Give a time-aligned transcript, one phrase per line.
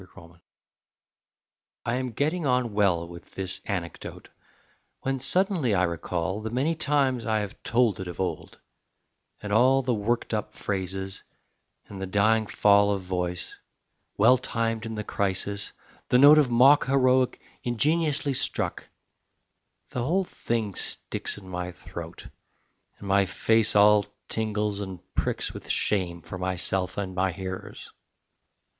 [0.01, 0.43] SOCIAL AMENITIES
[1.85, 4.29] I am getting on well with this anecdote,
[5.01, 8.57] When suddenly I recall The many times I have told it of old,
[9.43, 11.21] And all the worked up phrases,
[11.85, 13.59] and the dying fall Of voice,
[14.17, 15.71] well timed in the crisis,
[16.09, 18.89] the note Of mock heroic ingeniously struck
[19.89, 22.25] The whole thing sticks in my throat,
[22.97, 27.91] And my face all tingles and pricks with shame For myself and my hearers.